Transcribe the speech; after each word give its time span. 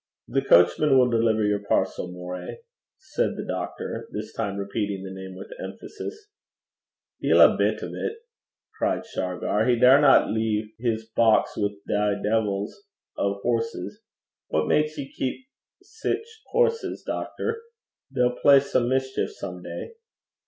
'The 0.29 0.41
coachman 0.41 0.97
will 0.97 1.07
deliver 1.11 1.43
your 1.43 1.61
parcel, 1.69 2.11
Moray,' 2.11 2.61
said 2.97 3.35
the 3.37 3.45
doctor, 3.45 4.09
this 4.11 4.33
time 4.33 4.57
repeating 4.57 5.03
the 5.03 5.11
name 5.13 5.35
with 5.35 5.51
emphasis. 5.63 6.27
'Deil 7.21 7.39
a 7.39 7.55
bit 7.55 7.83
o' 7.83 7.87
't!' 7.87 8.15
cried 8.79 9.05
Shargar. 9.05 9.67
'He 9.67 9.75
daurna 9.75 10.25
lea' 10.33 10.73
his 10.79 11.05
box 11.15 11.55
wi' 11.55 11.75
thae 11.87 12.15
deevils 12.19 12.71
o' 13.15 13.41
horses. 13.43 14.01
What 14.47 14.67
gars 14.69 14.95
he 14.95 15.07
keep 15.11 15.45
sic 15.83 16.23
horses, 16.47 17.03
doctor? 17.05 17.61
They'll 18.09 18.35
play 18.41 18.59
some 18.61 18.89
mischeef 18.89 19.29
some 19.29 19.61
day.' 19.61 19.91